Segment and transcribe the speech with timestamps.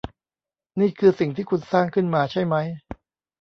[0.79, 2.67] นี่คือสิ่งที่คุณสร้างขึ้นมาใช่มั้ย